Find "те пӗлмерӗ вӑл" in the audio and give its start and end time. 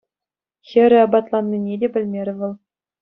1.81-2.53